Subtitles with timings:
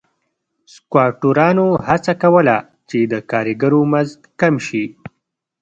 [0.73, 2.55] سکواټورانو هڅه کوله
[2.89, 4.85] چې د کارګرو مزد کم شي.